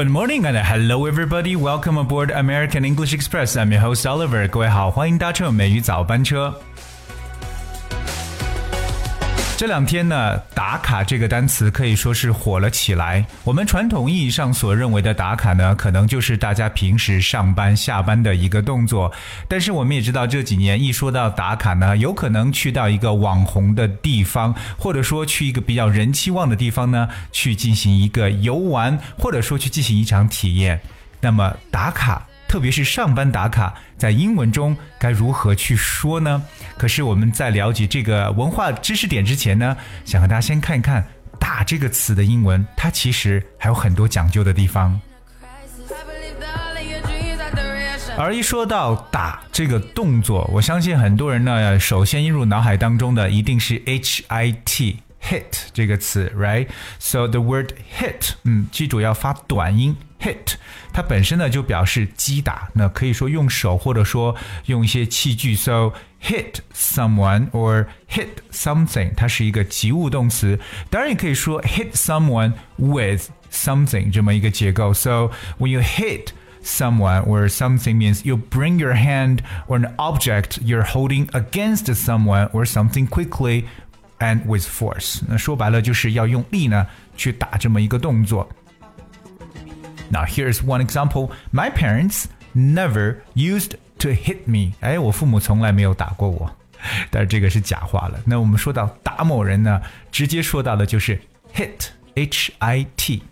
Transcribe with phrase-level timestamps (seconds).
[0.00, 1.56] Good morning and hello everybody.
[1.56, 3.56] Welcome aboard American English Express.
[3.56, 4.46] I'm your host Oliver.
[4.48, 6.54] 各位好，欢迎搭乘美语早班车。
[9.61, 13.23] 这两天呢，打卡这个单词可以说是火了起来。
[13.43, 19.13] 我们传统意义上所认为的打卡呢，可能就是大家平时上班下班的一个动作。
[19.47, 30.81] 但是我们也知道，这几年一说到打卡呢，有可能去到一个网红的地方，或者说去一个比较人气旺的地方呢，去进行一个游玩，或者说去进行一场体验。
[31.19, 32.25] 那么打卡。
[32.51, 36.43] 特别是上班打卡，在英文中该如何去说呢？
[36.77, 41.01] 可是我们在了解这个文化知识点之前呢，想和大家先看一看
[41.39, 44.99] “打”这个词的英文，它其实还有很多讲究的地方。
[48.17, 59.96] 而一说到打这个动作，我相信很多人呢，首先映入脑海当中的一定是 H I T hit 这个词，right？So the word hit，嗯，记住要发短音。
[60.18, 60.54] hit，
[60.92, 65.54] 它本身呢就表示击打，那可以说用手或者说用一些器具。
[65.54, 70.58] So hit someone or hit something，它是一个及物动词。
[70.90, 74.94] 当然也可以说 hit someone with something 这么一个结构。
[74.94, 76.28] So when you hit
[76.64, 82.48] someone or something means you bring your hand or an object you're holding against someone
[82.50, 83.64] or something quickly
[84.20, 85.20] and with force。
[85.28, 88.48] 那说白了就是要用力呢去打这么一个动作。
[90.10, 91.30] now here's one example.
[91.52, 94.72] My parents never used to hit me.
[94.80, 96.50] 哎，我父母从来没有打过我，
[97.10, 98.20] 但是这个是假话了。
[98.24, 99.80] 那我们说到打某人呢，
[100.12, 101.20] 直接说到的就是
[101.54, 103.22] hit，h i t。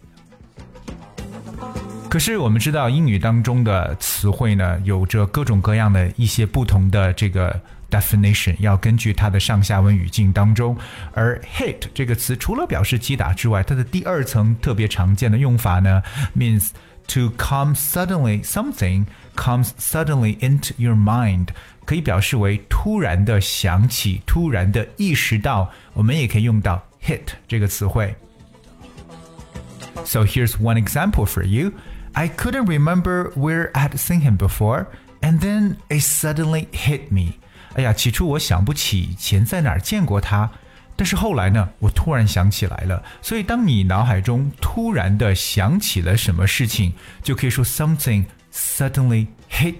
[2.10, 10.76] 可是我们知道英语当中的词汇呢，有着各种各样的一些不同的这个 definition，要根据它的上下文语境当中。
[11.12, 16.02] 而 hit 这个词除了表示击打之外，它的第二层特别常见的用法呢，
[16.36, 16.70] means
[17.06, 19.06] to come suddenly something
[19.36, 21.48] comes suddenly into your mind，
[21.84, 25.70] 可以表示为突然的想起、突然的意识到。
[25.92, 28.14] 我们也可以用到 hit 这个词汇。
[30.04, 31.72] So here's one example for you.
[32.14, 34.86] I couldn't remember where I had seen him before,
[35.20, 37.34] and then it suddenly hit me.
[37.79, 40.51] 哎呀，起初我想不起以前在哪儿见过他，
[40.97, 43.01] 但是后来呢，我突然想起来了。
[43.21, 46.91] 所以，当你脑海中突然的想起了什么事情，
[47.23, 49.75] 就可以说 something suddenly hit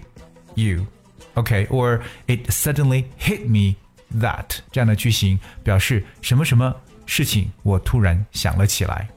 [0.56, 0.88] you,
[1.34, 3.76] OK，or it suddenly hit me
[4.18, 6.74] that 这样的句型表示什么什么
[7.06, 9.10] 事情我突然想了起来。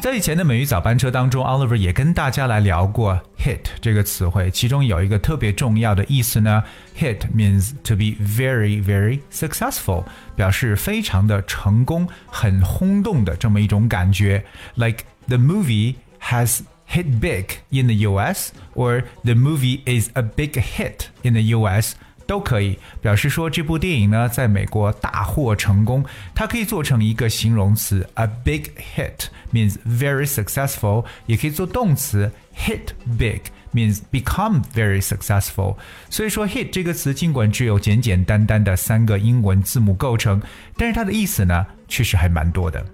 [0.00, 6.63] 在以前的美语早班车当中，Oliver 也跟大家来聊过 hit 这个词汇，其中有一个特别重要的意思呢，
[6.97, 10.03] hit means to be very very successful，
[10.35, 14.43] 表示非常的成功、很轰动的这么一种感觉。
[14.75, 18.51] Like the movie has hit big in the U.S.
[18.73, 21.95] or the movie is a big hit in the U.S.
[22.25, 26.05] 都可以表示说这部电影呢在美国大获成功，
[26.35, 28.65] 它可以做成一个形容词，a big
[28.95, 32.88] hit means very successful，也可以做动词 ，hit
[33.18, 33.40] big
[33.72, 35.76] means become very successful。
[36.10, 40.40] 所以说 hit 这个词尽管只有简简单单的三个英文字母构成，
[40.76, 42.84] 但是它的意思呢确实还蛮多的。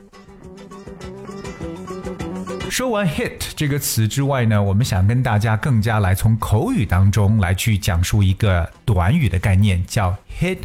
[2.71, 10.59] 说完 hit 这个词之外呢，我们想跟大家更加来从口语当中来去讲述一个短语的概念，叫 hit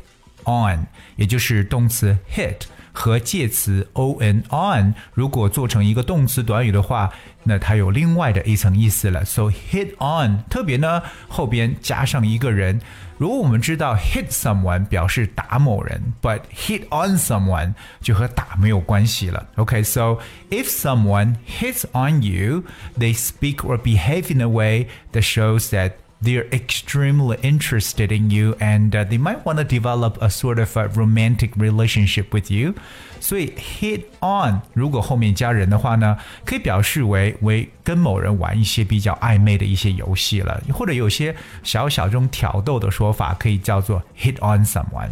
[0.46, 0.86] on，
[1.16, 2.58] 也就是动词 hit
[2.95, 7.12] 和介词 on on，如果做成一个动词短语的话，
[7.45, 9.25] 那它有另外的一层意思了。
[9.25, 12.81] So hit on，特别呢后边加上一个人。
[13.19, 19.47] 如果我们知道 hit someone 表示打某人，but hit on someone 就和打没有关系了。
[19.56, 22.65] OK，so、okay, if someone hits on you,
[22.98, 25.92] they speak or behave in a way that shows that
[26.22, 30.77] they're extremely interested in you and uh, they might want to develop a sort of
[30.77, 32.75] a romantic relationship with you.
[33.21, 45.10] 所以 hit on 如果后面加人的话呢，可以表示为为跟某人玩一些比较暧昧的一些游戏了，或者有些小小这种挑逗的说法，可以叫做 hit on someone。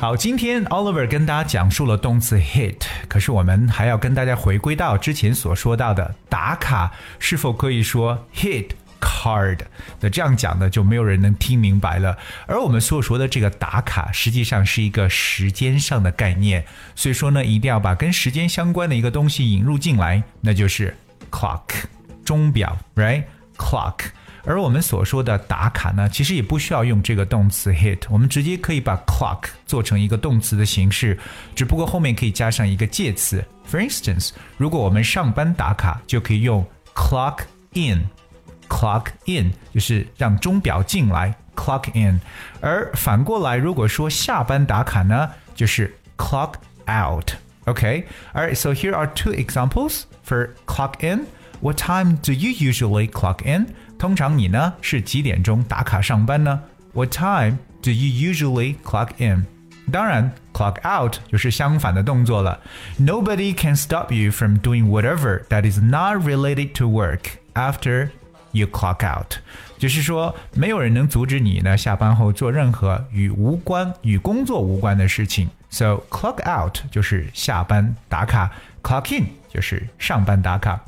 [0.00, 9.58] 好，今天 Oliver 跟大家讲述了动词 hit，可是我们还要跟大家回归到之前所说到的打卡，是否可以说 hit card？
[10.00, 12.16] 那这样讲呢，就没有人能听明白了。
[12.46, 16.64] 而我们所说的这个打卡，实际上是一个时间上的概念，
[16.94, 20.96] 所以说呢，一定要把跟时间相关的一个东西引入进来，那就是
[21.30, 21.60] clock，
[22.24, 23.96] 钟表，right？clock。
[24.43, 31.17] 而我们所说的打卡呢，其实也不需要用这个动词 hit，我们直接可以把 clock 做成一个动词的形式，
[31.55, 33.43] 只不过后面可以加上一个介词。
[33.69, 37.39] For instance，如果我们上班打卡，就可以用 clock
[37.73, 42.19] in。clock in 就是让钟表进来，clock in。
[42.61, 46.53] 而反过来，如果说下班打卡呢，就是 clock
[46.87, 48.03] out。Okay,
[48.33, 48.55] all right.
[48.55, 51.25] So here are two examples for clock in.
[51.61, 53.73] What time do you usually clock in?
[53.99, 56.61] 通常你呢是几点钟打卡上班呢？
[56.93, 59.45] What time do you usually clock in?
[59.91, 62.59] 当然，clock out 就是相反的动作了。
[62.99, 67.19] Nobody can stop you from doing whatever that is not related to work
[67.53, 68.09] after
[68.51, 69.35] you clock out，
[69.77, 75.47] 就是说没有人能阻止你呢下班后做任何与无关、与工作无关的事情。
[75.69, 78.49] So clock out 就是下班打卡，
[78.81, 80.81] clock in 就是上班打卡。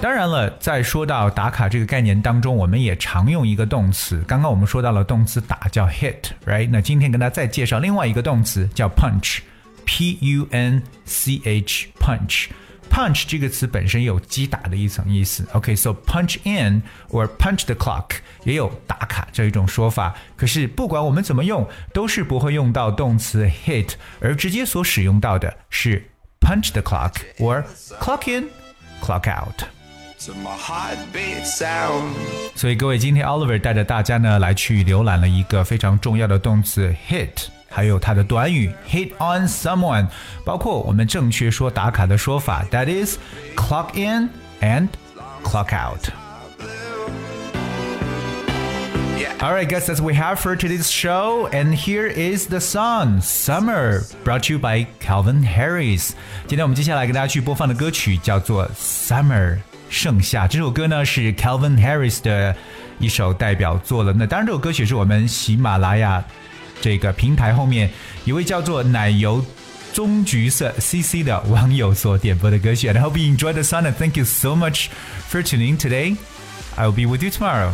[0.00, 4.22] 当然了，在说到打卡这个概念当中，我们也常用一个动词。
[4.26, 6.68] 刚刚我们说到了动词打叫 hit，right？
[6.70, 12.48] 那今天跟大家再介绍另外一个动词叫 punch，p u n c h，punch。
[12.90, 15.46] punch 这个词本身有击打的一层意思。
[15.52, 20.14] OK，so、punch in or punch the clock 也有打卡这一种说法。
[20.34, 26.10] 可是不管我们怎么用，都是不会用到动词 hit，而直接所使用到的是
[26.40, 27.62] punch the clock or
[28.00, 28.48] clock in,
[29.01, 29.63] clock out。
[32.55, 37.47] 所以各位，今天 Oliver 带着大家呢来去浏览了一个非常重要的动词 hit。
[37.67, 40.07] 还有它的短语 hit on someone，
[40.45, 43.17] 包括我们正确说打卡的说法，that is
[43.55, 44.29] clock in
[44.61, 44.87] and
[45.43, 46.07] clock out。
[49.41, 51.47] All right, guys, that's what we have for today's show.
[51.51, 56.13] And here is the song Summer, brought to you by Calvin Harris.
[56.47, 59.59] 今天我们接下来给大家去播放的歌曲叫做 Summer
[59.89, 60.47] 盛夏。
[60.47, 62.55] 这首歌呢是 Calvin Harris 的
[62.97, 64.13] 一首代表作了。
[64.13, 66.23] 那当然，这首歌曲是我们喜马拉雅
[66.81, 67.91] 这个平台后面
[68.23, 69.45] 一位叫做奶油
[69.93, 72.89] 棕橘色 CC 的网友所点播的歌曲。
[72.89, 74.87] And I hope you enjoyed the song and thank you so much
[75.29, 76.15] for tuning in today.
[76.77, 77.73] I will be with you tomorrow.